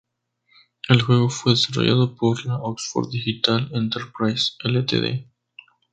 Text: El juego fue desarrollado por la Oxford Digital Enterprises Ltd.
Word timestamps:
El 0.89 1.03
juego 1.03 1.29
fue 1.29 1.51
desarrollado 1.51 2.15
por 2.15 2.43
la 2.47 2.55
Oxford 2.57 3.11
Digital 3.11 3.69
Enterprises 3.71 4.57
Ltd. 4.63 5.29